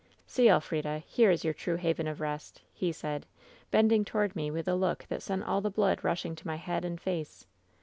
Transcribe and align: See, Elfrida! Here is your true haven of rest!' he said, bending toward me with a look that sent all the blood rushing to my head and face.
See, 0.25 0.49
Elfrida! 0.49 1.03
Here 1.05 1.29
is 1.29 1.43
your 1.45 1.53
true 1.53 1.75
haven 1.75 2.07
of 2.07 2.19
rest!' 2.19 2.63
he 2.81 2.91
said, 2.91 3.27
bending 3.69 4.03
toward 4.03 4.35
me 4.35 4.49
with 4.49 4.67
a 4.67 4.73
look 4.73 5.05
that 5.09 5.21
sent 5.21 5.43
all 5.43 5.61
the 5.61 5.69
blood 5.69 6.03
rushing 6.03 6.33
to 6.37 6.47
my 6.47 6.55
head 6.55 6.83
and 6.83 6.99
face. 6.99 7.45